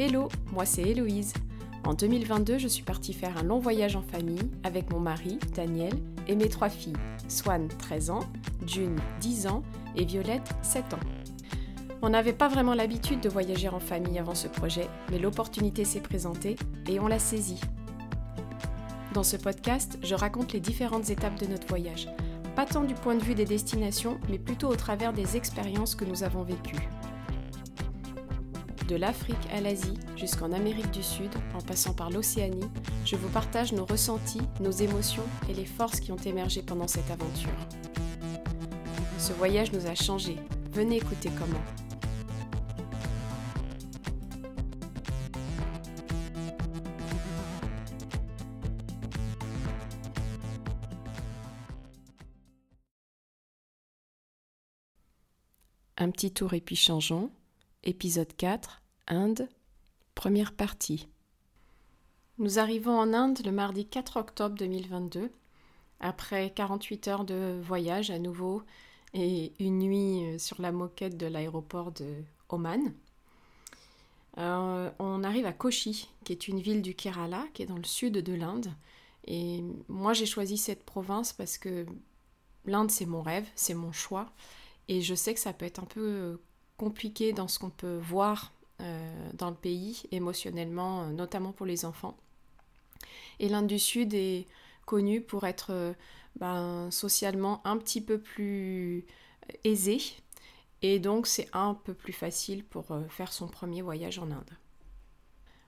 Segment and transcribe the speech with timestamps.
[0.00, 1.32] Hello, moi c'est Héloïse.
[1.84, 5.92] En 2022, je suis partie faire un long voyage en famille avec mon mari, Daniel,
[6.28, 6.92] et mes trois filles,
[7.26, 8.20] Swan, 13 ans,
[8.64, 9.64] June, 10 ans,
[9.96, 11.00] et Violette, 7 ans.
[12.00, 15.98] On n'avait pas vraiment l'habitude de voyager en famille avant ce projet, mais l'opportunité s'est
[15.98, 16.54] présentée
[16.88, 17.60] et on l'a saisie.
[19.14, 22.06] Dans ce podcast, je raconte les différentes étapes de notre voyage,
[22.54, 26.04] pas tant du point de vue des destinations, mais plutôt au travers des expériences que
[26.04, 26.88] nous avons vécues.
[28.88, 32.70] De l'Afrique à l'Asie jusqu'en Amérique du Sud, en passant par l'Océanie,
[33.04, 37.10] je vous partage nos ressentis, nos émotions et les forces qui ont émergé pendant cette
[37.10, 37.50] aventure.
[39.18, 40.38] Ce voyage nous a changés.
[40.72, 41.60] Venez écouter comment.
[55.98, 57.30] Un petit tour et puis changeons.
[57.84, 59.48] Épisode 4, Inde,
[60.16, 61.08] première partie.
[62.38, 65.30] Nous arrivons en Inde le mardi 4 octobre 2022,
[66.00, 68.62] après 48 heures de voyage à nouveau
[69.14, 72.92] et une nuit euh, sur la moquette de l'aéroport de Oman.
[74.38, 77.84] Euh, on arrive à Kochi, qui est une ville du Kerala, qui est dans le
[77.84, 78.72] sud de l'Inde.
[79.24, 81.86] Et moi, j'ai choisi cette province parce que
[82.66, 84.32] l'Inde, c'est mon rêve, c'est mon choix.
[84.88, 86.40] Et je sais que ça peut être un peu
[86.78, 91.84] compliqué dans ce qu'on peut voir euh, dans le pays émotionnellement, euh, notamment pour les
[91.84, 92.16] enfants.
[93.40, 94.46] Et l'Inde du Sud est
[94.86, 95.92] connue pour être euh,
[96.36, 99.04] ben, socialement un petit peu plus
[99.64, 100.00] aisée.
[100.80, 104.50] Et donc c'est un peu plus facile pour faire son premier voyage en Inde.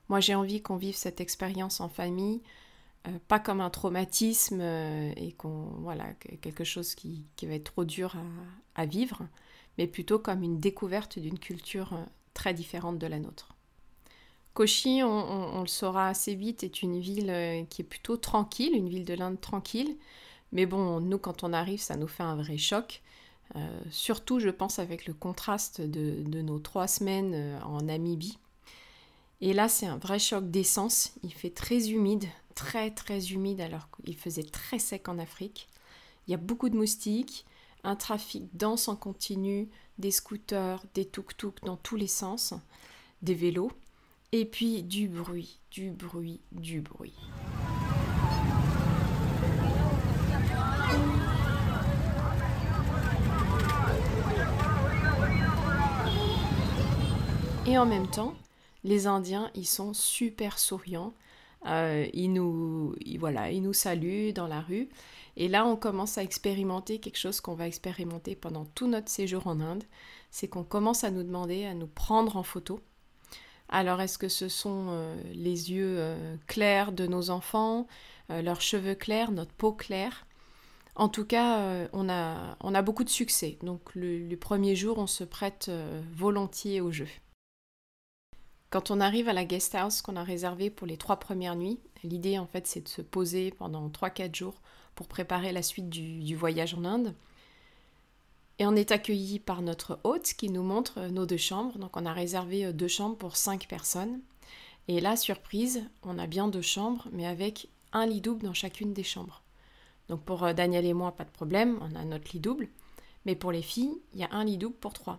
[0.09, 2.43] Moi j'ai envie qu'on vive cette expérience en famille,
[3.27, 8.15] pas comme un traumatisme et qu'on voilà quelque chose qui, va être trop dur
[8.77, 9.23] à vivre,
[9.79, 12.05] mais plutôt comme une découverte d'une culture euh,
[12.35, 13.55] très différente de la nôtre.
[14.55, 18.89] Kochi, on, le saura assez vite, est une ville euh, qui est plutôt tranquille, une
[18.89, 19.97] ville de l'Inde tranquille.
[20.53, 23.03] Mais bon, nous, quand on arrive, ça nous fait un vrai choc.
[23.57, 28.39] Euh, surtout, je pense, avec le contraste de, de nos trois semaines en Namibie.
[29.41, 31.15] Et là, c'est un vrai choc d'essence.
[31.23, 35.69] Il fait très humide, très très humide, alors qu'il faisait très sec en Afrique.
[36.27, 37.47] Il y a beaucoup de moustiques
[37.85, 39.69] un trafic dense en continu,
[39.99, 42.55] des scooters, des tuk-tuk dans tous les sens,
[43.23, 43.73] des vélos,
[44.33, 47.15] et puis du bruit, du bruit, du bruit.
[57.67, 58.35] Et en même temps,
[58.83, 61.13] les Indiens, ils sont super souriants.
[61.67, 64.89] Euh, ils, nous, voilà, ils nous saluent dans la rue.
[65.37, 69.47] Et là, on commence à expérimenter quelque chose qu'on va expérimenter pendant tout notre séjour
[69.47, 69.85] en Inde.
[70.31, 72.81] C'est qu'on commence à nous demander à nous prendre en photo.
[73.69, 77.87] Alors, est-ce que ce sont euh, les yeux euh, clairs de nos enfants,
[78.29, 80.27] leurs cheveux clairs, notre peau claire?
[80.95, 83.59] En tout cas, on, a, beaucoup de succès.
[83.63, 85.71] Donc, le premier jour, on se prête
[86.15, 87.09] volontiers au jeu.
[88.71, 91.81] Quand on arrive à la guest house qu'on a réservée pour les trois premières nuits,
[92.05, 94.55] l'idée en fait c'est de se poser pendant 3-4 jours
[94.95, 97.15] pour préparer la suite du, voyage en Inde.
[98.61, 101.79] Et on est accueilli par notre hôte qui nous montre nos deux chambres.
[101.79, 104.21] Donc on a réservé euh, deux chambres pour cinq personnes.
[104.87, 108.93] Et là, surprise, on a bien deux chambres, mais avec un lit double dans chacune
[108.93, 109.43] des chambres.
[110.09, 112.69] Donc pour euh, Daniel et moi, pas de problème, on a notre lit double.
[113.25, 115.19] Mais pour les filles, il y a un lit double pour trois.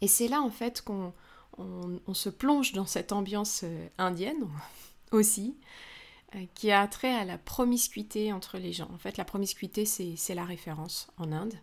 [0.00, 1.12] Et c'est là en fait qu'on
[1.58, 4.48] on, se plonge dans cette ambiance euh, indienne
[5.12, 5.56] aussi,
[6.34, 8.88] euh, qui a trait à la promiscuité entre les gens.
[8.92, 11.54] En fait, la promiscuité, c'est la référence en Inde.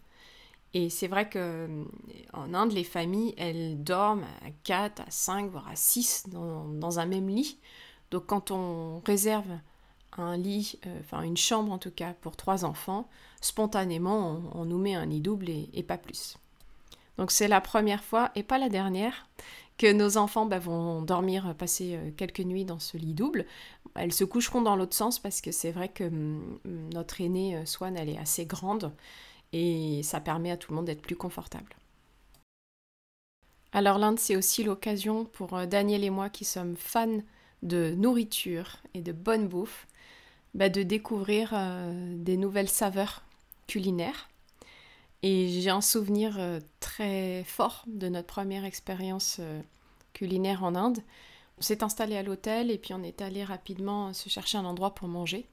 [0.73, 1.83] Et c'est vrai que euh,
[2.33, 7.05] en Inde, les familles, elles dorment à 4, à 5, voire à 6 dans, un
[7.05, 7.59] même lit.
[8.11, 9.47] Donc quand on réserve
[10.17, 13.07] un lit, enfin une chambre en tout cas, pour trois enfants,
[13.39, 16.37] spontanément, on, nous met un lit double et pas plus.
[17.17, 19.27] Donc c'est la première fois, et pas la dernière,
[19.87, 23.45] nos enfants bah, vont dormir, euh, passer euh, quelques nuits dans ce lit double.
[23.95, 26.59] Elles se coucheront dans l'autre sens parce que c'est vrai que hum,
[26.93, 28.93] notre aînée euh, Swan, elle est assez grande
[29.53, 31.75] et ça permet à tout le monde d'être plus confortable.
[33.73, 37.21] Alors l'Inde, c'est aussi l'occasion pour Daniel et moi qui sommes fans
[37.63, 39.87] de nourriture et de bonne bouffe,
[40.53, 41.53] bah, de découvrir
[42.15, 43.23] des nouvelles saveurs
[43.67, 44.30] culinaires.
[45.23, 49.61] Et j'ai un souvenir euh, très fort de notre première expérience euh,
[50.13, 50.99] culinaire en Inde.
[51.59, 54.95] On s'est installé à l'hôtel et puis on est allé rapidement se chercher un endroit
[54.95, 55.45] pour manger.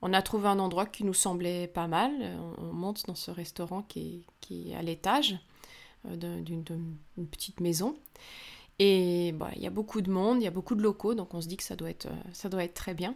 [0.00, 2.12] On a trouvé un endroit qui nous semblait pas mal.
[2.58, 5.36] On monte dans ce restaurant qui est, à l'étage
[6.06, 6.62] euh, d'une
[7.30, 7.96] petite maison.
[8.78, 11.34] Et bah, il y a beaucoup de monde, il y a beaucoup de locaux, donc
[11.34, 13.14] on se dit que ça doit être, ça doit être très bien.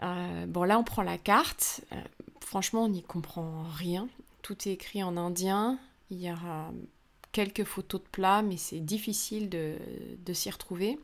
[0.00, 1.82] bon, là, on prend la carte.
[2.40, 4.08] franchement, on n'y comprend rien.
[4.44, 5.78] Tout est écrit en indien.
[6.10, 6.70] Il y a
[7.32, 11.00] quelques photos de plats, mais c'est difficile de, s'y retrouver.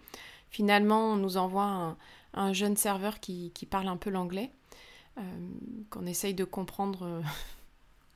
[0.50, 1.96] Finalement, on nous envoie
[2.34, 4.52] un, jeune serveur qui, parle un peu l'anglais,
[5.16, 5.22] euh,
[5.88, 7.22] qu'on essaye de comprendre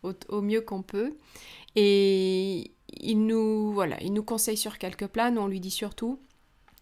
[0.04, 1.16] euh, au, mieux qu'on peut.
[1.74, 5.30] Et il nous, voilà, il nous conseille sur quelques plats.
[5.30, 6.20] Nous, on lui dit surtout,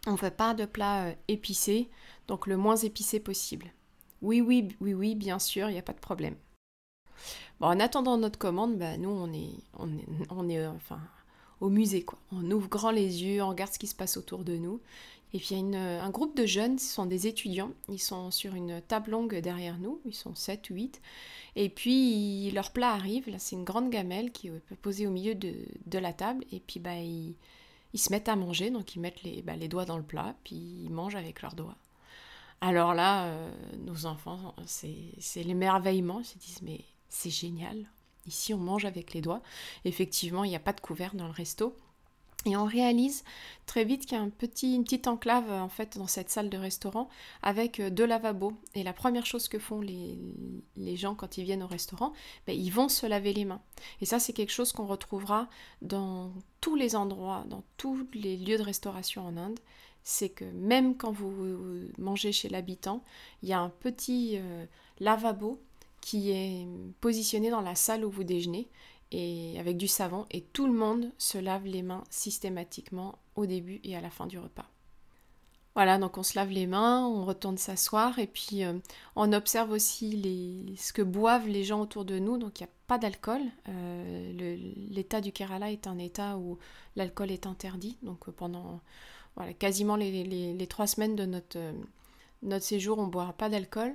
[0.08, 1.90] on ne fait pas de plats euh, épicés,
[2.26, 3.72] donc le moins épicé possible.
[4.20, 6.34] Oui, oui, oui, oui, bien sûr, il n'y a pas de problème.
[7.60, 11.00] Bon, en attendant notre commande, bah, nous, on est, on est, on est enfin,
[11.60, 12.18] au musée, quoi.
[12.32, 14.80] On ouvre grand les yeux, on regarde ce qui se passe autour de nous.
[15.34, 18.30] Et puis il y a un groupe de jeunes, ce sont des étudiants, ils sont
[18.30, 21.00] sur une table longue derrière nous, ils sont 7 ou 8.
[21.56, 25.34] Et puis leur plat arrive, là c'est une grande gamelle qui est posée au milieu
[25.34, 27.34] de, la table, et puis bah, ils,
[27.94, 30.56] se mettent à manger, donc ils mettent les, bah, les doigts dans le plat, puis
[30.56, 31.76] ils mangent avec leurs doigts.
[32.60, 36.80] Alors là, euh, nos enfants, c'est l'émerveillement, ils se disent mais
[37.14, 37.86] c'est génial,
[38.26, 39.42] Ici, on mange avec les doigts.
[39.84, 41.76] Effectivement, il n'y a pas de couvert dans le resto.
[42.44, 43.22] Et on réalise
[43.66, 47.08] très vite qu'il y a une petite enclave en fait dans cette salle de restaurant
[47.40, 48.54] avec euh, deux lavabos.
[48.74, 50.16] Et la première chose que font les,
[50.96, 52.12] gens quand ils viennent au restaurant,
[52.46, 53.62] ben, ils vont se laver les mains.
[54.00, 55.48] Et ça, c'est quelque chose qu'on retrouvera
[55.82, 59.60] dans tous les endroits, dans tous les lieux de restauration en Inde.
[60.02, 61.32] C'est que même quand vous
[61.96, 63.04] mangez chez l'habitant,
[63.44, 64.66] il y a un petit euh,
[64.98, 65.62] lavabo
[66.02, 66.66] qui est
[67.00, 68.68] positionné dans la salle où vous déjeunez
[69.12, 73.80] et avec du savon et tout le monde se lave les mains systématiquement au début
[73.84, 74.68] et à la fin du repas.
[75.74, 78.74] Voilà, donc on se lave les mains, on retourne s'asseoir et puis euh,
[79.16, 82.36] on observe aussi les, ce que boivent les gens autour de nous.
[82.36, 83.40] Donc il n'y a pas d'alcool.
[83.68, 84.56] Euh,
[84.90, 86.58] l'état du Kerala est un état où
[86.94, 87.96] l'alcool est interdit.
[88.02, 88.80] Donc pendant
[89.36, 91.58] voilà, quasiment les, trois semaines de notre,
[92.42, 93.94] notre séjour, on ne boira pas d'alcool,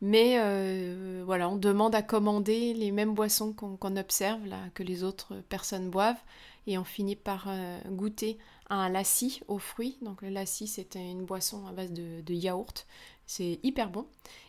[0.00, 4.40] mais euh, voilà, on demande à commander les mêmes boissons qu'on observe,
[4.74, 6.20] que les autres personnes boivent,
[6.66, 8.38] et on finit par euh, goûter
[8.68, 9.96] un lassi aux fruits.
[10.02, 12.86] Donc le lassi, c'est une boisson à base de, yaourt,
[13.26, 14.06] c'est hyper bon.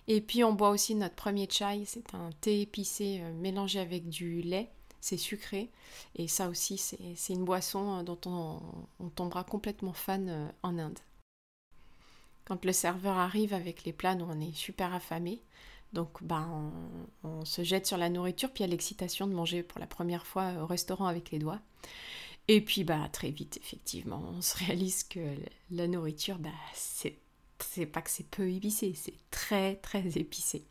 [0.07, 4.09] Et puis on boit aussi notre premier chai, c'est un thé épicé euh, mélangé avec
[4.09, 5.69] du lait, c'est sucré,
[6.15, 8.59] et ça aussi, c'est une boisson dont on,
[8.99, 10.99] on tombera complètement fan en Inde.
[12.47, 15.41] Quand le serveur arrive avec les plats, nous on est super affamés.
[15.91, 16.47] Donc bah,
[17.25, 19.87] on, se jette sur la nourriture, puis il y a l'excitation de manger pour la
[19.87, 21.59] première fois au restaurant avec les doigts.
[22.47, 25.19] Et puis bah très vite, effectivement, on se réalise que
[25.71, 27.19] la nourriture, bah, c'est
[27.85, 30.63] pas que c'est peu épicé, c'est très très épicé.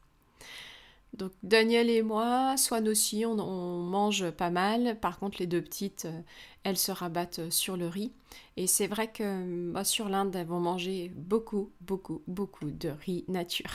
[1.16, 3.36] Donc Daniel et moi, Swan aussi, on,
[3.82, 4.98] mange pas mal.
[5.00, 6.20] Par contre, les deux petites, euh,
[6.62, 8.12] elles se rabattent sur le riz.
[8.56, 13.24] Et c'est vrai que bah, sur l'Inde, elles vont manger beaucoup, beaucoup, beaucoup de riz
[13.28, 13.70] nature.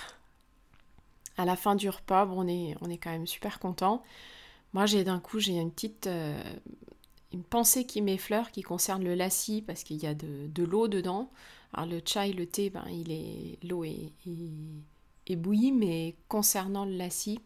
[1.38, 4.04] À la fin du repas, on, est, quand même super content.
[4.74, 6.40] Moi, j'ai d'un coup, j'ai une petite euh,
[7.50, 11.32] pensée qui m'effleure qui concerne le lassi parce qu'il y a de, l'eau dedans.
[11.74, 14.12] Alors le chai, le thé, ben, il l'eau est
[15.36, 17.40] bouillie, mais concernant le lassi,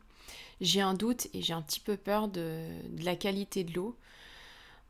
[0.62, 2.68] j'ai un doute et j'ai un petit peu peur de,
[3.04, 3.98] la qualité de l'eau.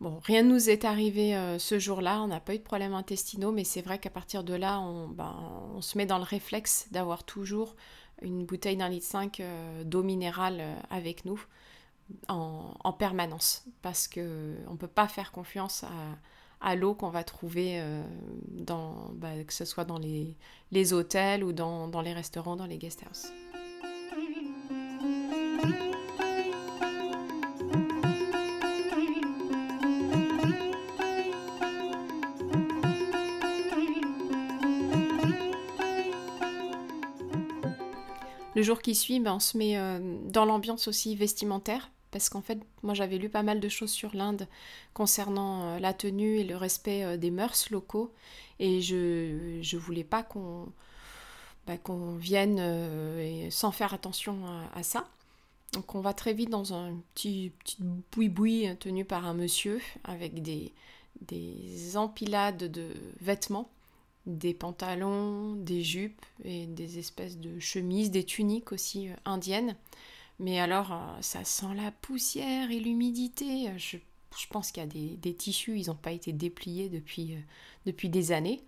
[0.02, 2.94] Bon, rien ne nous est arrivé euh, ce jour-là, on n'a pas eu de problèmes
[2.94, 6.88] intestinaux, mais c'est vrai qu'à partir de là, on, ben, se met dans le réflexe
[6.92, 7.76] d'avoir toujours
[8.22, 11.42] une bouteille d'un litre 5 euh, d'eau minérale euh, avec nous
[12.28, 15.88] en, permanence, parce qu'on ne peut pas faire confiance à,
[16.62, 18.04] à l'eau qu'on va trouver euh,
[18.50, 22.78] dans, bah, que ce soit dans les, hôtels ou dans, dans, les restaurants, dans les
[22.78, 23.32] guest houses.
[38.56, 42.42] Le jour qui suit, ben, on se met euh, dans l'ambiance aussi vestimentaire parce qu'en
[42.42, 44.48] fait, moi j'avais lu pas mal de choses sur l'Inde
[44.94, 48.14] concernant euh, la tenue et le respect euh, des mœurs locaux,
[48.58, 50.70] et je ne voulais pas qu'on
[51.68, 54.38] bah, qu'on vienne euh, sans faire attention
[54.74, 55.10] à, ça.
[55.74, 57.80] Donc on va très vite dans un petit, petit
[58.14, 60.72] boui-boui tenu par un monsieur avec des,
[61.20, 63.70] des empilades de vêtements,
[64.26, 69.76] des pantalons, des jupes et des espèces de chemises, des tuniques aussi indiennes.
[70.40, 73.72] Mais alors, euh, ça sent la poussière et l'humidité.
[73.78, 73.98] Je,
[74.50, 77.40] pense qu'il y a des, tissus, ils n'ont pas été dépliés depuis, euh,
[77.86, 78.64] depuis des années.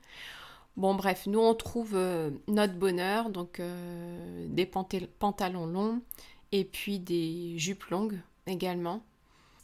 [0.78, 3.62] Bon, bref, nous on trouve euh, notre bonheur, donc
[4.48, 6.02] des pantalons longs
[6.52, 9.04] et puis des jupes longues également.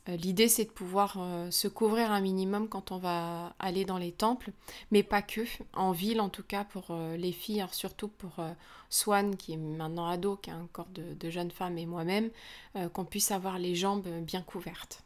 [0.10, 3.98] Euh, l'idée, c'est de pouvoir euh, se couvrir un minimum quand on va aller dans
[3.98, 4.52] les temples,
[4.92, 5.42] mais pas que,
[5.74, 8.36] en ville en tout cas pour euh, les filles, surtout pour
[8.90, 12.30] Swan qui est maintenant ado, qui a un corps de, de jeune femme et moi-même,
[12.94, 15.04] qu'on puisse avoir les jambes bien couvertes.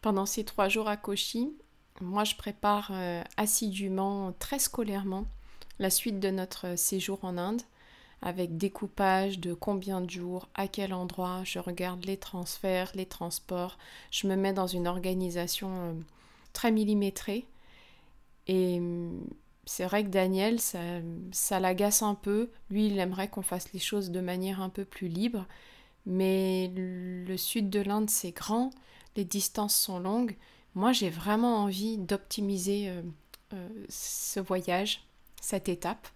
[0.00, 1.56] Pendant ces trois jours à Kochi,
[2.00, 2.92] moi je prépare
[3.36, 5.26] assidûment, très scolairement,
[5.78, 7.62] la suite de notre séjour en Inde
[8.24, 13.78] avec découpage de combien de jours, à quel endroit, je regarde les transferts, les transports,
[14.10, 15.92] je me mets dans une organisation euh,
[16.54, 17.44] très millimétrée.
[18.46, 19.20] Et mm,
[19.66, 20.80] c'est vrai que Daniel, ça,
[21.32, 22.50] ça l'agace un peu.
[22.70, 25.46] Lui, il aimerait qu'on fasse les choses de manière un peu plus libre.
[26.06, 28.70] Mais le sud de l'Inde, c'est grand,
[29.16, 30.36] les distances sont longues.
[30.74, 33.02] Moi, j'ai vraiment envie d'optimiser euh,
[33.52, 35.06] euh, ce voyage,
[35.40, 36.08] cette étape.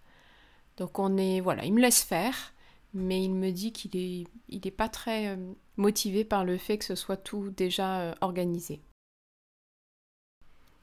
[0.79, 2.55] Donc on est voilà, il me laisse faire,
[2.95, 6.95] mais il me dit qu'il est pas très euh, motivé par le fait que ce
[6.95, 8.81] soit tout déjà euh, organisé.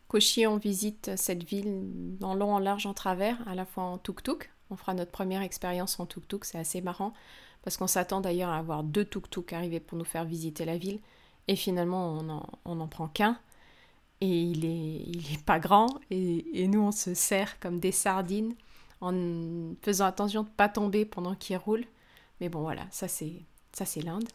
[0.08, 3.98] Kochi, on visite cette ville en long, en large, en travers, à la fois en
[3.98, 4.52] tuk-tuk.
[4.70, 7.14] On fera notre première expérience en tuk-tuk, c'est assez marrant,
[7.64, 11.00] parce qu'on s'attend d'ailleurs à avoir deux tuk-tuk arrivés pour nous faire visiter la ville,
[11.48, 12.20] et finalement
[12.66, 13.40] on n'en prend qu'un,
[14.22, 17.92] et il est, il est pas grand, et, et nous on se sert comme des
[17.92, 18.56] sardines
[19.02, 21.86] en faisant attention de ne pas tomber pendant qu'il roule.
[22.40, 24.28] Mais bon, voilà, ça c'est l'Inde.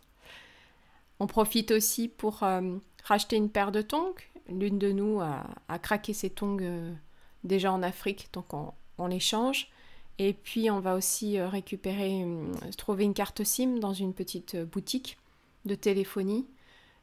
[1.21, 4.15] On profite aussi pour euh, racheter une paire de tongs.
[4.49, 6.93] L'une de nous a, craqué ses tongs euh,
[7.45, 9.69] déjà en Afrique, donc on, les change.
[10.19, 12.27] Et puis on va aussi euh, récupérer,
[12.77, 15.19] trouver une carte SIM dans une petite boutique
[15.67, 16.47] de téléphonie,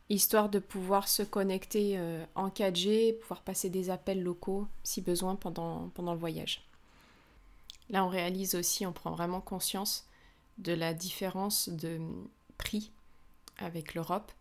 [0.09, 1.99] histoire de pouvoir se connecter
[2.33, 6.66] en 4G, pouvoir passer des appels locaux si besoin pendant le voyage.
[7.89, 10.07] Là, on réalise aussi, on prend vraiment conscience
[10.57, 11.99] de la différence de
[12.57, 12.91] prix
[13.57, 14.31] avec l'Europe.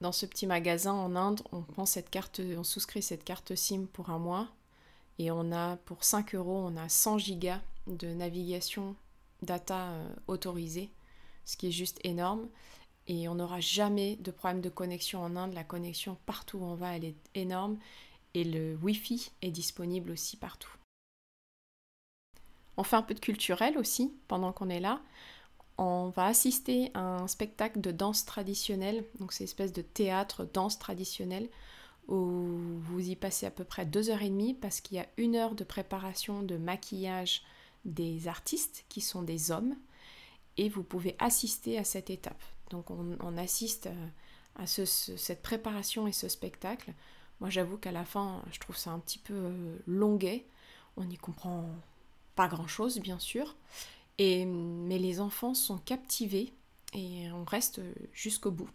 [0.00, 3.86] Dans ce petit magasin en Inde, on prend cette carte, on souscrit cette carte SIM
[3.86, 4.48] pour un mois
[5.18, 8.96] et on a pour 5 euros, on a 100 gigas de navigation
[9.42, 10.90] data euh, autorisée,
[11.44, 12.48] ce qui est juste énorme.
[13.08, 15.54] Et on n'aura jamais de problème de connexion en Inde.
[15.54, 17.78] La connexion partout où on va, elle est énorme.
[18.34, 20.72] Et le Wi-Fi est disponible aussi partout.
[22.76, 25.00] On fait un peu de culturel aussi pendant qu'on est là.
[25.78, 30.46] On va assister à un spectacle de danse traditionnelle, donc c'est une espèce de théâtre
[30.52, 31.48] danse traditionnelle
[32.08, 35.06] où vous y passez à peu près deux heures et demie parce qu'il y a
[35.16, 37.42] une heure de préparation de maquillage
[37.84, 39.76] des artistes qui sont des hommes
[40.56, 42.42] et vous pouvez assister à cette étape.
[42.70, 44.06] Donc on, assiste euh,
[44.56, 46.92] à cette préparation et ce spectacle.
[47.40, 50.46] Moi j'avoue qu'à la fin je trouve ça un petit peu euh, longuet.
[50.96, 51.66] On y comprend
[52.34, 53.56] pas grand-chose, bien sûr.
[54.18, 56.52] Et, mais les enfants sont captivés
[56.92, 57.80] et on reste
[58.12, 58.68] jusqu'au bout.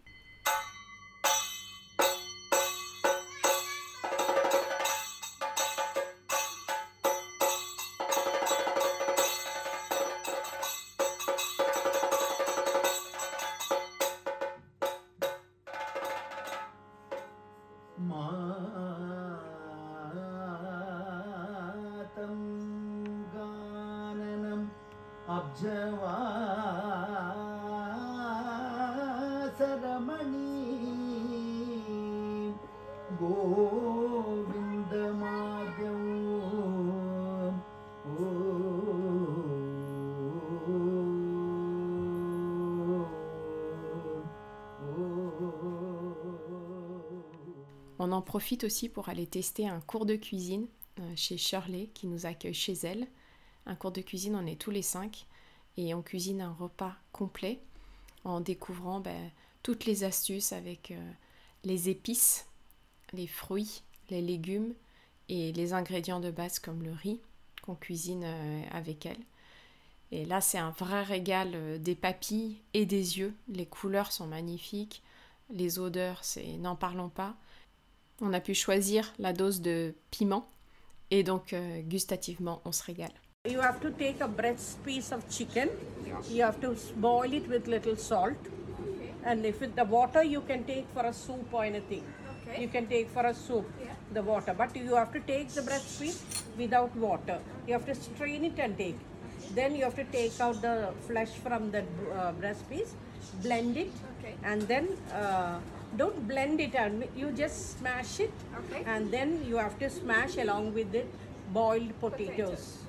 [48.07, 50.65] On en profite aussi pour aller tester un cours de cuisine
[51.01, 53.05] euh, chez Shirley qui nous accueille chez elle.
[53.65, 55.25] Un cours de cuisine, on est tous les cinq
[55.75, 57.59] et on cuisine un repas complet
[58.23, 59.29] en découvrant ben,
[59.61, 61.11] toutes les astuces avec euh,
[61.65, 62.47] les épices,
[63.11, 64.73] les fruits, les légumes
[65.27, 67.19] et les ingrédients de base comme le riz
[67.61, 69.19] qu'on cuisine euh, avec elle.
[70.11, 73.35] Et là, c'est un vrai régal des papilles et des yeux.
[73.49, 75.03] Les couleurs sont magnifiques,
[75.49, 77.35] les odeurs, c'est n'en parlons pas.
[78.21, 80.47] On a pu choisir la dose de piment
[81.11, 83.13] et donc euh, gustativement on se régale.
[83.45, 85.69] You have to take a breast piece of chicken.
[86.29, 88.37] You have to boil it with little salt.
[89.23, 92.03] And if it, the water you can take for a soup or anything.
[92.47, 92.63] Okay.
[92.63, 93.93] You can take for a soup yeah.
[94.13, 96.23] the water, but you have to take the breast piece
[96.57, 97.39] without water.
[97.67, 98.97] You have to strain it and take.
[99.53, 101.83] Then you have to take out the flesh from the
[102.15, 102.95] uh, breast piece,
[103.41, 104.35] blend it, okay.
[104.43, 105.59] and then uh,
[105.97, 108.83] don't blend it and you just smash it okay.
[108.85, 111.07] and then you have to smash along with it
[111.53, 112.79] boiled potatoes.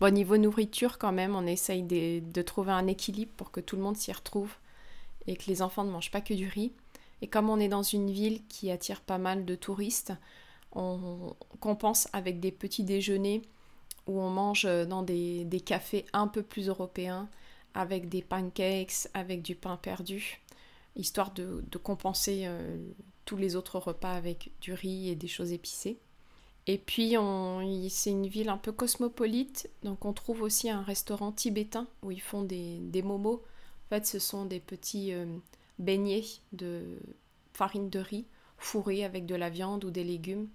[0.00, 3.76] Bon, niveau nourriture, quand même, on essaye de, de, trouver un équilibre pour que tout
[3.76, 4.54] le monde s'y retrouve
[5.26, 6.72] et que les enfants ne mangent pas que du riz.
[7.20, 10.14] Et comme on est dans une ville qui attire pas mal de touristes,
[10.72, 13.42] on compense avec des petits déjeuners
[14.06, 17.28] où on mange dans des, cafés un peu plus européens,
[17.74, 20.40] avec des pancakes, avec du pain perdu,
[20.96, 22.76] histoire de, compenser euh,
[23.24, 25.98] tous les autres repas avec du riz et des choses épicées.
[26.66, 27.16] Et puis,
[27.88, 32.20] c'est une ville un peu cosmopolite, donc on trouve aussi un restaurant tibétain où ils
[32.20, 33.42] font des, des momos.
[33.86, 35.26] En fait, ce sont des petits euh,
[35.78, 36.98] beignets de
[37.54, 38.26] farine de riz
[38.58, 40.48] fourrés avec de la viande ou des légumes.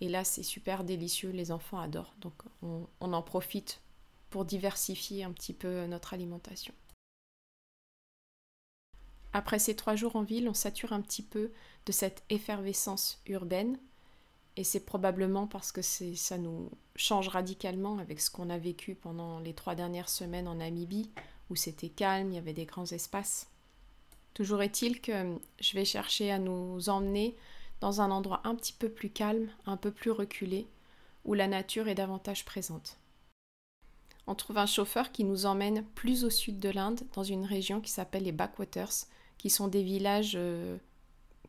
[0.00, 2.14] Et là, c'est super délicieux, les enfants adorent.
[2.20, 3.80] Donc, on, on en profite
[4.44, 6.74] diversifier un petit peu notre alimentation.
[9.32, 11.52] Après ces trois jours en ville, on sature un petit peu
[11.84, 13.78] de cette effervescence urbaine
[14.56, 19.38] et c'est probablement parce que ça nous change radicalement avec ce qu'on a vécu pendant
[19.38, 21.10] les trois dernières semaines en Namibie,
[21.50, 23.50] où c'était calme, il y avait des grands espaces.
[24.32, 27.36] Toujours est-il que je vais chercher à nous emmener
[27.80, 30.66] dans un endroit un petit peu plus calme, un peu plus reculé,
[31.26, 32.96] où la nature est davantage présente.
[34.26, 37.80] On trouve un chauffeur qui nous emmène plus au sud de l'Inde, dans une région
[37.80, 39.06] qui s'appelle les Backwaters,
[39.38, 40.76] qui sont des villages euh,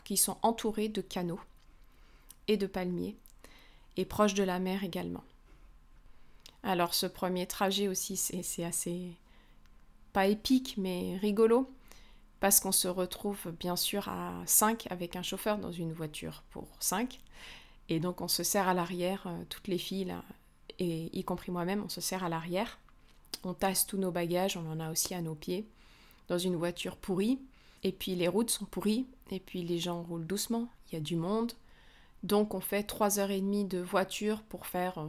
[0.04, 1.40] qui sont entourés de canaux
[2.48, 3.18] et de palmiers,
[3.98, 5.24] et proche de la mer également.
[6.64, 9.12] Alors ce premier trajet aussi, c'est assez,
[10.14, 11.70] pas épique, mais rigolo,
[12.40, 16.68] parce qu'on se retrouve bien sûr à 5 avec un chauffeur dans une voiture pour
[16.80, 17.20] 5,
[17.90, 20.24] et donc on se sert à l'arrière, euh, toutes les filles, là,
[20.80, 22.80] et y compris moi-même, on se sert à l'arrière.
[23.44, 25.68] On tasse tous nos bagages, on en a aussi à nos pieds,
[26.28, 27.40] dans une voiture pourrie.
[27.84, 31.02] Et puis les routes sont pourries, et puis les gens roulent doucement, il y a
[31.02, 31.54] du monde,
[32.24, 35.08] donc on fait 3h30 de voiture pour faire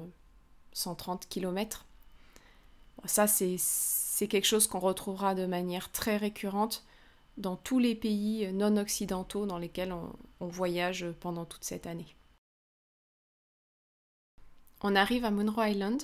[0.72, 1.86] 130 euh, km.
[3.04, 6.84] Ça, c'est quelque chose qu'on retrouvera de manière très récurrente
[7.36, 12.16] dans tous les pays non occidentaux dans lesquels on, voyage pendant toute cette année.
[14.80, 16.02] On arrive à Monroe Island,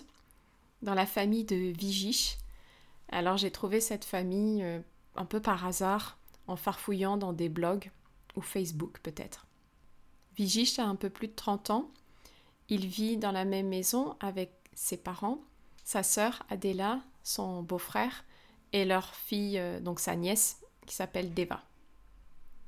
[0.83, 2.37] dans la famille de Vigish.
[3.09, 4.81] Alors j'ai trouvé cette famille euh,
[5.17, 7.91] un peu par hasard en farfouillant dans des blogs
[8.37, 9.47] ou Facebook peut-être.
[10.37, 11.91] Vigish a un peu plus de 30 ans.
[12.69, 15.39] Il vit dans la même maison avec ses parents,
[15.85, 18.25] sa sœur Adela, son beau-frère
[18.73, 21.63] et leur fille, euh, donc sa nièce, qui s'appelle Deva.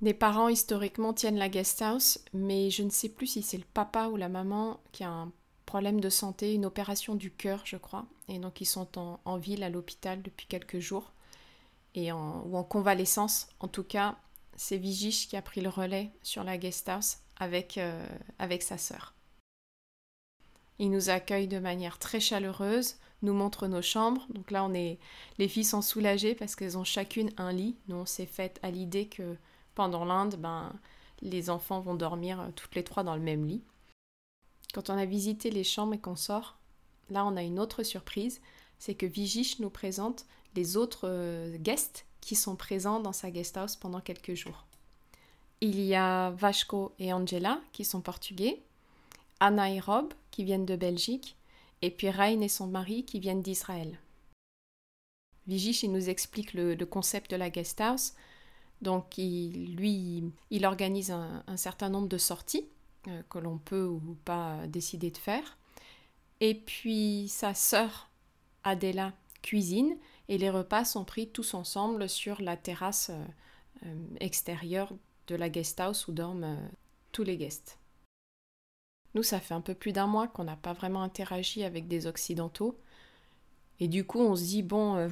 [0.03, 3.65] Les parents historiquement tiennent la guest house, mais je ne sais plus si c'est le
[3.65, 5.33] papa ou la maman qui a un
[5.67, 9.63] problème de santé, une opération du cœur, je crois, et donc ils sont en, ville
[9.63, 11.13] à l'hôpital depuis quelques jours
[11.95, 13.49] et ou en convalescence.
[13.61, 14.17] En tout cas,
[14.57, 18.07] c'est Vigish qui a pris le relais sur la guest house avec, euh,
[18.39, 19.15] avec sa sœur.
[20.79, 24.27] Il nous accueille de manière très chaleureuse, nous montre nos chambres.
[24.31, 24.99] Donc là, on est,
[25.39, 27.77] les filles sont soulagées parce qu'elles ont chacune un lit.
[27.89, 29.37] Nous, on s'est fait à l'idée que
[29.75, 30.73] pendant l'Inde, ben,
[31.23, 33.63] les enfants vont dormir euh, toutes les trois dans le même lit.
[34.77, 36.59] Quand on a visité les chambres et qu'on sort,
[37.09, 38.43] là, on a une autre surprise,
[38.79, 43.57] c'est que Vigish nous présente les autres euh, guests qui sont présents dans sa guest
[43.57, 44.67] house pendant quelques jours.
[45.63, 48.63] Il y a Vasco et Angela qui sont portugais,
[49.41, 51.39] Anna et Rob qui viennent de Belgique,
[51.81, 53.99] et puis Rain et son mari qui viennent d'Israël.
[55.47, 58.13] Vigish il nous explique le, concept de la guest house.
[58.83, 62.69] Donc, il, lui, il organise un, certain nombre de sorties
[63.29, 65.57] que l'on peut ou pas décider de faire.
[66.41, 68.11] Et puis, sa sœur
[68.65, 69.97] Adela cuisine
[70.29, 73.25] et les repas sont pris tous ensemble sur la terrasse euh,
[73.87, 74.93] euh, extérieure
[75.29, 76.69] de la guest house où dorment euh,
[77.13, 77.79] tous les guests.
[79.15, 82.07] Nous, ça fait un peu plus d'un mois qu'on n'a pas vraiment interagi avec des
[82.07, 82.77] Occidentaux.
[83.81, 85.09] Et du coup, on se dit, bon, euh,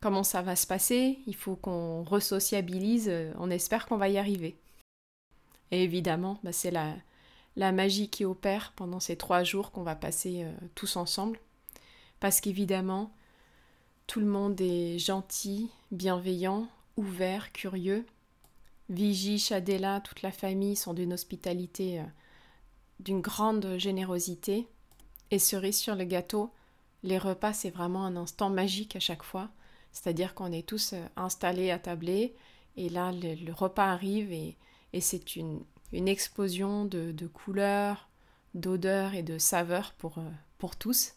[0.00, 1.18] comment ça va se passer?
[1.26, 4.56] Il faut qu'on resociabilise, euh, on espère qu'on va y arriver.
[5.70, 6.94] Et évidemment, bah, c'est la,
[7.56, 11.38] la magie qui opère pendant ces trois jours qu'on va passer tous ensemble.
[12.20, 13.12] Parce qu'évidemment,
[14.08, 18.06] tout le monde est gentil, bienveillant, ouvert, curieux.
[18.88, 22.04] Vigie, Chadela, toute la famille sont d'une hospitalité, euh,
[23.00, 24.66] d'une grande générosité.
[25.30, 26.50] Et cerise sur le gâteau,
[27.02, 29.50] les repas, c'est vraiment un instant magique à chaque fois.
[29.92, 32.34] C'est-à-dire qu'on est tous euh, installés à tabler,
[32.78, 34.56] et là, le, repas arrive, et,
[34.94, 38.08] c'est une, explosion de, couleurs,
[38.54, 41.14] d'odeurs et de saveurs pour, euh, pour tous.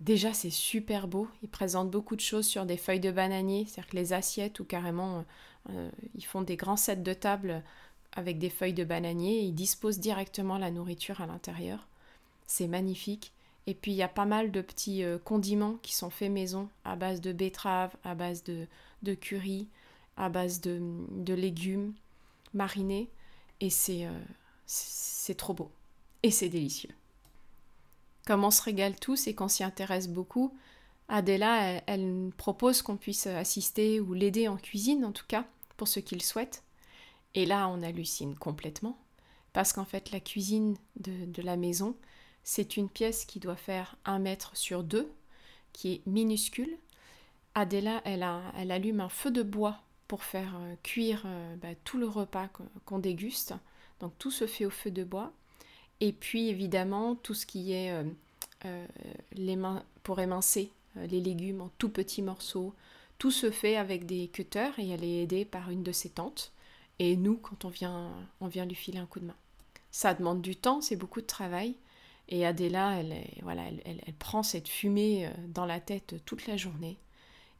[0.00, 1.28] déjà, c'est super beau.
[1.42, 4.64] Ils présentent beaucoup de choses sur des feuilles de bananier, c'est-à-dire que les assiettes ou
[4.64, 5.24] carrément
[5.68, 7.62] euh, ils font des grands sets de table
[8.12, 11.86] avec des feuilles de bananier et ils disposent directement la nourriture à l'intérieur.
[12.46, 13.32] C'est magnifique.
[13.66, 16.68] Et puis il y a pas mal de petits euh, condiments qui sont faits maison
[16.84, 18.66] à base de betterave, à base de,
[19.14, 19.68] curry.
[20.16, 21.94] à base de légumes
[22.54, 23.10] marinés.
[23.60, 24.08] Et c'est
[24.66, 25.70] c'est trop beau.
[26.22, 26.94] Et c'est délicieux.
[28.26, 30.56] Comme on se régale tous et qu'on s'y intéresse beaucoup,
[31.08, 35.44] Adela, elle, propose qu'on puisse assister ou l'aider en cuisine, en tout cas,
[35.76, 36.62] pour ceux qui le souhaitent.
[37.34, 38.96] Et là, on hallucine complètement,
[39.52, 41.96] parce qu'en fait, la cuisine de, la maison,
[42.44, 45.10] c'est une pièce qui doit faire un mètre sur deux,
[45.72, 46.76] qui est minuscule.
[47.56, 52.08] Adela, elle allume un feu de bois pour faire euh, cuire euh, bah, tout le
[52.08, 52.48] repas
[52.84, 53.54] qu'on déguste.
[54.00, 55.32] Donc tout se fait au feu de bois.
[56.00, 57.92] Et puis évidemment, tout ce qui est
[58.64, 62.74] euh, pour émincer les légumes en tout petits morceaux.
[63.18, 66.50] Tout se fait avec des cutters et elle est aidée par une de ses tantes.
[66.98, 69.36] Et nous, quand on vient, on vient lui filer un coup de main.
[69.92, 71.76] Ça demande du temps, c'est beaucoup de travail.
[72.28, 76.98] Et Adela, elle, voilà, elle, prend cette fumée dans la tête toute la journée.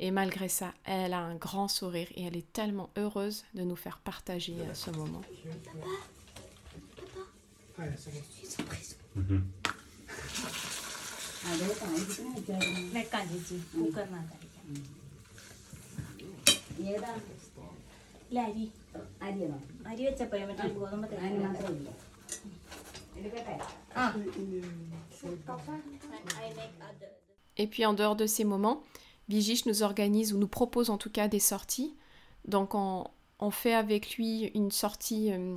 [0.03, 3.77] Et malgré ça, elle a un grand sourire et elle est tellement heureuse de nous
[3.77, 5.21] faire partager à ce moment.
[27.59, 28.83] Et puis en dehors de ces moments,
[29.31, 31.95] Vigiche nous organise ou nous propose en tout cas des sorties.
[32.47, 33.05] Donc on,
[33.53, 35.57] fait avec lui une sortie, euh,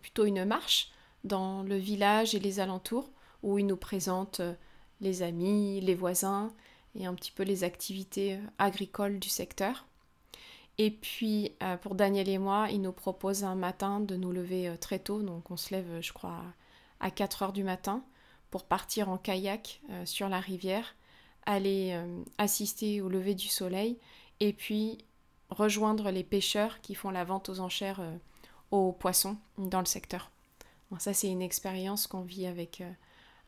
[0.00, 0.92] plutôt une marche
[1.24, 3.10] dans le village et les alentours
[3.42, 4.54] où il nous présente euh,
[5.00, 6.52] les amis, les voisins
[6.94, 9.84] et un petit peu les activités euh, agricoles du secteur.
[10.80, 11.50] Et puis
[11.82, 15.50] pour Daniel et moi, il nous propose un matin de nous lever très tôt, donc
[15.50, 16.40] on se lève je crois
[17.00, 18.04] à 4 heures du matin
[18.52, 20.94] pour partir en kayak sur la rivière,
[21.50, 21.98] aller
[22.36, 23.98] assister au lever du soleil
[24.40, 24.98] et puis
[25.50, 28.00] rejoindre les pêcheurs qui font la vente aux enchères
[28.70, 30.30] aux poissons dans le secteur.
[30.98, 32.82] ça c'est une expérience qu'on vit avec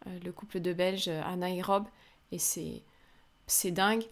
[0.06, 1.88] euh, le couple de Belges à Nairobi,
[2.32, 4.04] et c'est, dingue.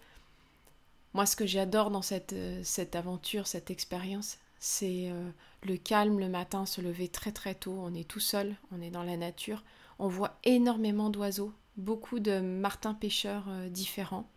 [1.14, 5.30] Moi, ce que j'adore dans cette, euh, cette aventure, cette expérience, c'est euh,
[5.62, 8.90] le calme le matin, se lever très très tôt, on est tout seul, on est
[8.90, 9.64] dans la nature,
[9.98, 14.28] on voit énormément d'oiseaux, beaucoup de martins pêcheurs différents,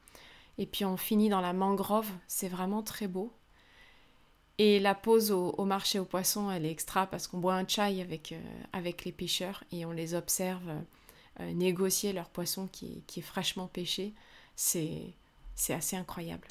[0.58, 3.34] et puis on finit dans la mangrove, c'est vraiment très beau.
[4.58, 8.02] Et la pause au, marché aux poissons, elle est extra parce qu'on boit un chai
[8.02, 8.36] avec,
[8.74, 10.70] avec les pêcheurs et on les observe
[11.40, 14.14] euh, négocier leur poisson qui, qui est fraîchement pêché,
[14.56, 15.14] c'est
[15.56, 16.48] c'est assez incroyable.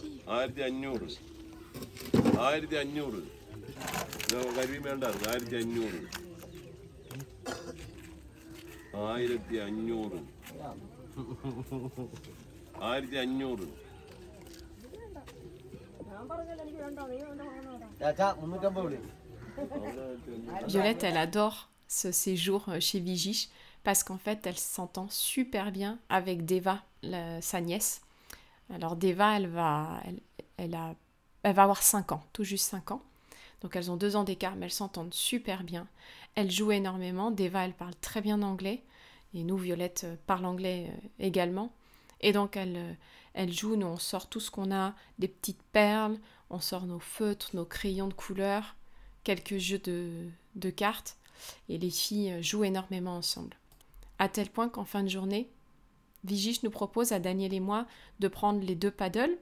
[20.67, 23.49] Violette, elle adore ce séjour chez Vigiche
[23.83, 26.83] parce qu'en fait, elle s'entend super bien avec Deva,
[27.41, 28.03] sa nièce.
[28.73, 30.01] Alors Deva, elle va,
[30.57, 30.95] elle, a,
[31.43, 33.03] elle va avoir 5 ans, tout juste 5 ans.
[33.63, 35.87] Donc elles ont deux ans d'écart, mais elles s'entendent super bien.
[36.35, 37.31] Elle joue énormément.
[37.31, 38.83] Deva, elle parle très bien anglais.
[39.35, 41.73] Et nous, Violette, euh, parle anglais euh, également.
[42.21, 42.93] Et donc elle, euh,
[43.35, 46.19] elle joue, nous on sort tout ce qu'on a, des petites perles,
[46.51, 48.77] on sort nos feutres, nos crayons de couleur,
[49.25, 51.17] quelques jeux de, de cartes.
[51.69, 53.57] Et les filles jouent énormément ensemble
[54.21, 55.51] à tel point qu'en fin de journée,
[56.25, 57.87] Vigiche nous propose à Daniel et moi
[58.21, 59.39] de prendre les deux paddles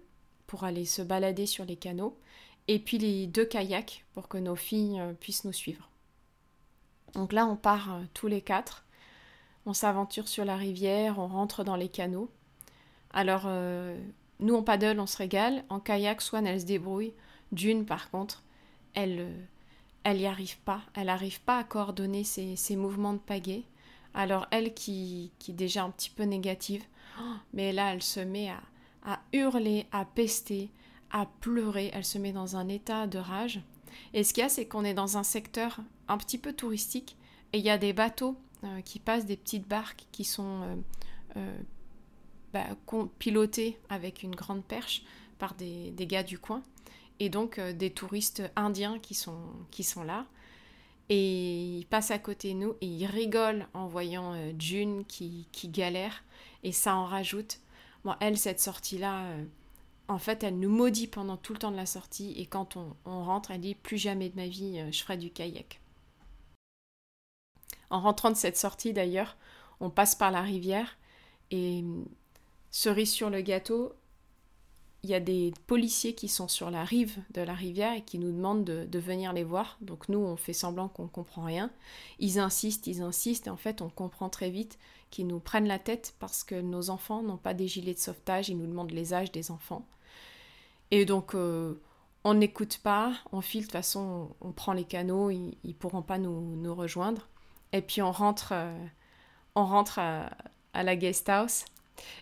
[0.47, 2.17] pour aller se balader sur les canaux,
[2.69, 5.91] et puis les deux kayaks pour que nos filles puissent nous suivre.
[7.15, 8.85] Donc là, on part tous les quatre,
[9.67, 12.31] on s'aventure sur la rivière, on rentre dans les canaux.
[13.13, 13.99] Alors, euh,
[14.41, 17.13] nous en paddle, on se régale, en kayak, Swan, elle se débrouille.
[17.53, 18.43] D'une, par contre,
[18.95, 19.29] elle
[20.05, 23.65] elle n'y arrive pas, elle n'arrive pas à coordonner ses, ses mouvements de pagaie.
[24.15, 26.83] Alors elle qui, qui est déjà un petit peu négative,
[27.21, 28.61] oh, mais là elle se met à,
[29.05, 30.71] à hurler, à pester,
[31.11, 33.61] à pleurer, elle se met dans un état de rage.
[34.15, 37.17] Et ce qu'il y a, c'est qu'on est dans un secteur un petit peu touristique
[37.53, 40.77] et il y a des bateaux euh, qui passent, des petites barques qui sont euh,
[41.37, 41.59] euh,
[42.53, 42.67] bah,
[43.21, 45.05] pilotées avec une grande perche
[45.39, 46.65] par des, gars du coin
[47.21, 49.39] et donc des touristes indiens qui sont,
[49.71, 50.27] qui sont là.
[51.09, 55.69] Et il passe à côté de nous et il rigole en voyant June qui, qui,
[55.69, 56.25] galère.
[56.65, 57.61] Et ça en rajoute.
[58.05, 59.25] Bon, elle, cette sortie-là,
[60.09, 62.33] en fait, elle nous maudit pendant tout le temps de la sortie.
[62.37, 65.31] Et quand on, on rentre, elle dit Plus jamais de ma vie, je ferai du
[65.31, 65.81] kayak.
[67.91, 69.37] En rentrant de cette sortie, d'ailleurs,
[69.81, 70.97] on passe par la rivière.
[71.51, 71.85] Et
[72.71, 73.95] cerise sur le gâteau,
[75.05, 78.19] il y a des policiers qui sont sur la rive de la rivière et qui
[78.19, 79.79] nous demandent de, venir les voir.
[79.81, 81.71] Donc nous, on fait semblant qu'on ne comprend rien.
[82.19, 84.79] Ils insistent, ils insistent, et en fait, on comprend très vite
[85.11, 88.49] qu'ils nous prennent la tête parce que nos enfants n'ont pas des gilets de sauvetage,
[88.49, 89.87] ils nous demandent les âges des enfants.
[90.91, 91.81] Et donc, euh,
[92.25, 96.03] on n'écoute pas, on file, de toute façon, on, prend les canaux, ils ne pourront
[96.03, 97.29] pas nous, rejoindre.
[97.73, 98.87] Et puis on rentre, euh,
[99.55, 100.31] on rentre à,
[100.75, 101.65] la guest house.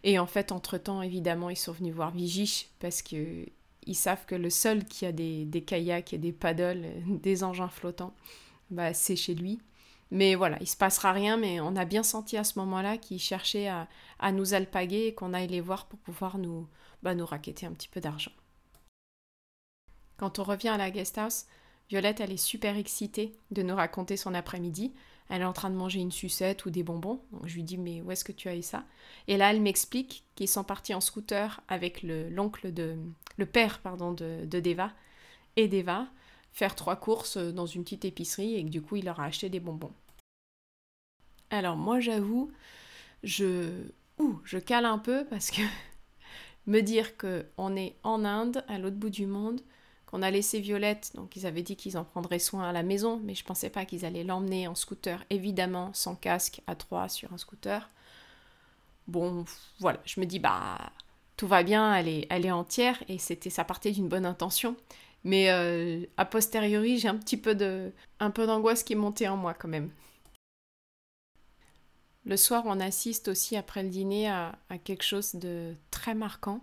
[0.02, 3.46] Et en fait, entre-temps, évidemment, ils sont venus voir Vigiche parce que
[3.88, 7.68] ils savent que le seul qui a des, des kayaks et des paddles, des engins
[7.68, 8.14] flottants,
[8.70, 9.60] bah, c'est chez lui.
[10.10, 13.18] Mais voilà, il se passera rien, mais on a bien senti à ce moment-là qu'ils
[13.18, 13.88] cherchaient à,
[14.20, 16.68] à, nous alpaguer et qu'on aille les voir pour pouvoir nous,
[17.02, 18.30] bah, nous raqueter un petit peu d'argent.
[20.16, 21.46] Quand on revient à la guest house,
[21.88, 24.92] Violette, elle est super excitée de nous raconter son après-midi
[25.28, 27.20] elle est en train de manger une sucette ou des bonbons.
[27.32, 28.84] Donc je lui dis mais où est-ce que tu as eu ça?
[29.28, 32.96] Et là elle m'explique qu'ils sont partis en scooter avec le l'oncle de
[33.36, 34.92] le père pardon de, de Deva
[35.56, 36.06] et Deva
[36.52, 39.48] faire trois courses dans une petite épicerie et que du coup il leur a acheté
[39.48, 39.92] des bonbons.
[41.50, 42.50] Alors moi j'avoue
[43.22, 43.70] je
[44.18, 45.62] ouh, je cale un peu parce que
[46.66, 49.60] me dire que on est en Inde à l'autre bout du monde
[50.06, 53.20] qu'on a laissé Violette, donc ils avaient dit qu'ils en prendraient soin à la maison,
[53.24, 57.32] mais je pensais pas qu'ils allaient l'emmener en scooter, évidemment, sans casque, à trois sur
[57.32, 57.90] un scooter.
[59.08, 59.44] Bon,
[59.80, 60.78] voilà, je me dis, bah,
[61.36, 64.76] tout va bien, elle est, elle est entière, et c'était, ça partait d'une bonne intention.
[65.24, 69.26] Mais euh, a posteriori, j'ai un petit peu de, un peu d'angoisse qui est montée
[69.26, 69.90] en moi quand même.
[72.24, 76.60] Le soir, on assiste aussi après le dîner à, quelque chose de très marquant.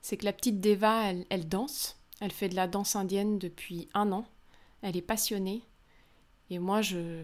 [0.00, 1.98] C'est que la petite Deva, elle danse.
[2.24, 4.24] Elle fait de la danse indienne depuis un an.
[4.80, 5.60] Elle est passionnée.
[6.48, 7.22] Et moi, je,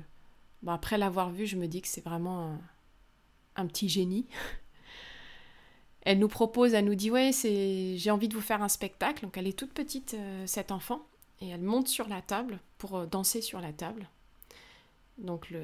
[0.66, 2.58] après l'avoir vue, je me dis que c'est vraiment
[3.56, 4.26] un, petit génie.
[6.02, 9.24] elle nous propose, elle nous dit ouais, c'est, j'ai envie de vous faire un spectacle.
[9.24, 11.00] Donc elle est toute petite, euh, cette enfant,
[11.40, 14.06] et elle monte sur la table pour euh, danser sur la table.
[15.16, 15.54] Donc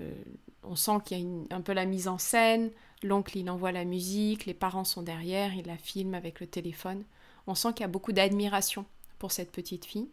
[0.63, 2.71] on sent qu'il y a un peu la mise en scène.
[3.03, 7.05] L'oncle, il envoie la musique, les parents sont derrière, il la filme avec le téléphone.
[7.47, 8.87] On sent qu'il y a beaucoup d'admiration
[9.19, 10.09] pour cette petite fille.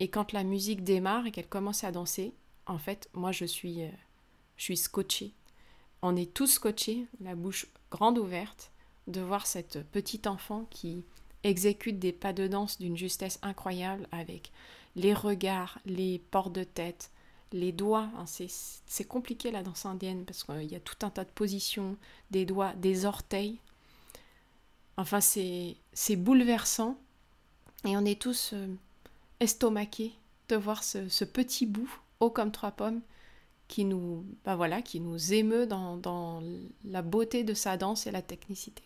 [0.00, 2.34] Et quand la musique démarre et qu'elle commence à danser,
[2.66, 3.90] en fait, moi je suis, euh,
[4.56, 5.32] je suis scotchée.
[6.02, 8.72] On est tous scotchés, la bouche grande ouverte,
[9.06, 11.04] de voir cette petite enfant qui
[11.44, 14.52] exécute des pas de danse d'une justesse incroyable avec
[14.94, 17.10] les regards, les portes de tête,
[17.52, 18.08] les doigts.
[18.16, 21.96] Hein, c'est compliqué la danse indienne parce qu'il y a tout un tas de positions,
[22.30, 23.58] des doigts, des orteils.
[24.96, 26.98] Enfin, c'est bouleversant
[27.84, 28.66] et on est tous euh,
[29.40, 30.12] estomaqués
[30.48, 31.90] de voir ce, petit bout,
[32.20, 33.00] haut comme trois pommes,
[33.68, 36.42] qui nous, bah voilà, qui nous émeut dans, dans
[36.84, 38.82] la beauté de sa danse et la technicité.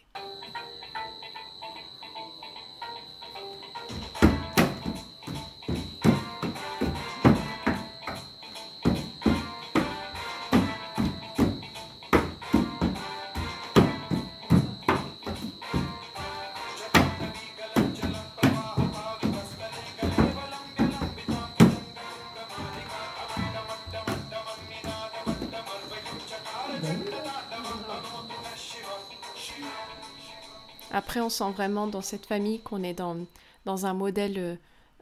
[31.27, 33.17] On sent vraiment dans cette famille qu'on est dans,
[33.65, 34.57] dans un modèle euh,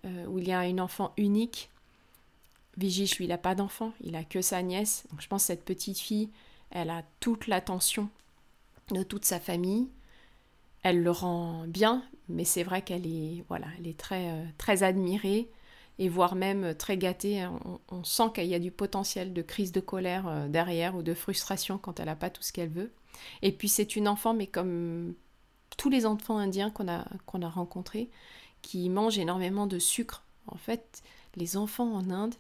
[0.06, 1.70] euh, où il y a une enfant unique.
[2.78, 5.04] Vigiche, lui, il n'a pas d'enfant, il a que sa nièce.
[5.10, 6.30] Donc, je pense que cette petite fille,
[6.70, 8.08] elle a toute l'attention
[8.90, 9.88] de toute sa famille.
[10.82, 14.82] Elle le rend bien, mais c'est vrai qu'elle est, voilà, elle est très, euh, très
[14.82, 15.48] admirée
[15.98, 17.46] et voire même très gâtée.
[17.46, 21.14] On, on sent qu'il y a du potentiel de crise de colère derrière ou de
[21.14, 22.90] frustration quand elle n'a pas tout ce qu'elle veut.
[23.42, 25.14] Et puis c'est une enfant, mais comme
[25.76, 28.10] tous les enfants indiens qu'on a, rencontrés
[28.62, 30.24] qui mangent énormément de sucre.
[30.46, 31.02] En fait,
[31.36, 32.34] les enfants en Inde,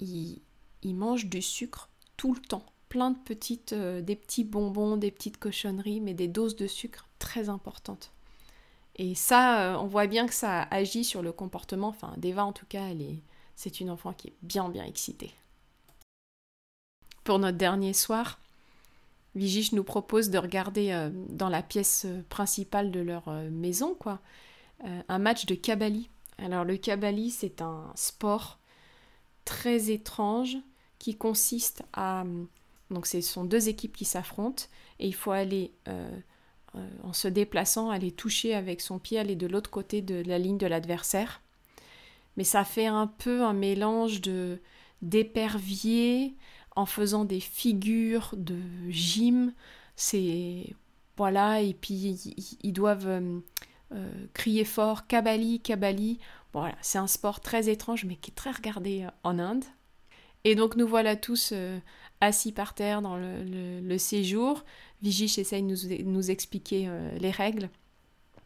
[0.00, 0.40] ils,
[0.84, 2.64] mangent du sucre tout le temps.
[2.88, 7.06] Plein de petites, euh, des petits bonbons, des petites cochonneries, mais des doses de sucre
[7.18, 8.12] très importantes.
[8.96, 11.88] Et ça, euh, on voit bien que ça agit sur le comportement.
[11.88, 13.22] Enfin, Deva, en tout cas, elle est,
[13.56, 15.34] c'est une enfant qui est bien, bien excitée.
[17.24, 18.40] Pour notre dernier soir,
[19.34, 23.94] Vigiche nous propose de regarder euh, dans la pièce euh, principale de leur euh, maison,
[23.94, 24.20] quoi,
[25.08, 26.08] un match de Kabali.
[26.38, 28.60] Alors le Kabali, c'est un sport
[29.44, 30.56] très étrange
[31.00, 32.22] qui consiste à...
[32.92, 34.66] Donc ce sont deux équipes qui s'affrontent
[35.00, 35.72] et il faut aller,
[37.02, 40.58] en se déplaçant, aller toucher avec son pied, aller de l'autre côté de la ligne
[40.58, 41.42] de l'adversaire.
[42.36, 44.60] Mais ça fait un peu un mélange de
[45.02, 46.34] d'épervier,
[46.78, 48.56] en faisant des figures de
[48.88, 49.52] gym.
[49.96, 50.74] C'est
[51.16, 56.20] voilà, et puis ils, doivent euh, crier fort Kabali, Kabali.
[56.52, 59.64] voilà, c'est un sport très étrange mais qui est très regardé en Inde.
[60.44, 61.52] Et donc nous voilà tous
[62.20, 64.64] assis par terre dans le, séjour.
[65.02, 66.88] Vigiche essaye de nous, expliquer
[67.18, 67.68] les règles.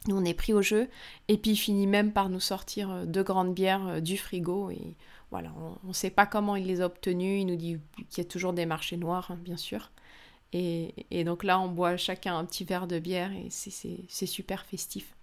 [0.08, 0.88] Nous, on est pris au jeu.
[1.28, 4.70] Et puis, il finit même par nous sortir deux grandes bières du frigo.
[4.70, 4.96] Et
[5.32, 5.50] voilà,
[5.82, 7.40] on ne sait pas comment il les a obtenues.
[7.40, 7.78] Il nous dit
[8.10, 9.90] qu'il y a toujours des marchés noirs, hein, bien sûr.
[10.52, 15.16] Et, donc là, on boit chacun un petit verre de bière et c'est super festif.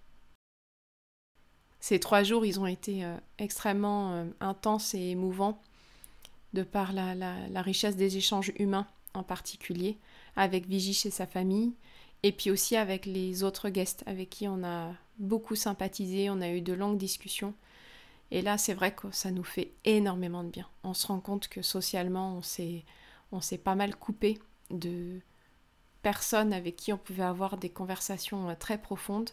[1.78, 5.62] Ces trois jours, ils ont été euh, extrêmement euh, intenses et émouvants
[6.54, 9.96] de par la, richesse des échanges humains en particulier,
[10.34, 11.72] avec Vigiche et sa famille,
[12.24, 16.50] et puis aussi avec les autres guests avec qui on a beaucoup sympathisé, on a
[16.50, 17.54] eu de longues discussions.
[18.30, 20.68] Et là, c'est vrai que ça nous fait énormément de bien.
[20.84, 24.38] On se rend compte que socialement, on s'est, pas mal coupé
[24.70, 25.20] de
[26.02, 29.30] personnes avec qui on pouvait avoir des conversations euh, très profondes.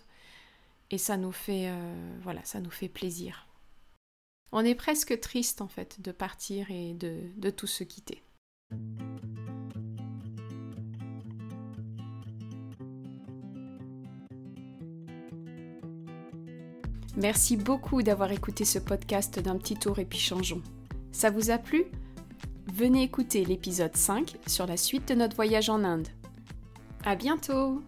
[0.89, 3.47] Et ça nous fait, euh, voilà, ça nous fait plaisir.
[4.51, 8.23] On est presque triste en fait de partir et de, de tout se quitter.
[17.17, 20.61] Merci beaucoup d'avoir écouté ce podcast d'un petit tour et puis changeons.
[21.11, 21.85] Ça vous a plu?
[22.71, 26.07] Venez écouter l'épisode 5 sur la suite de notre voyage en Inde.
[27.03, 27.81] À bientôt